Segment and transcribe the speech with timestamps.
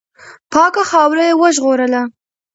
[0.51, 2.01] پاکه خاوره یې وژغورله.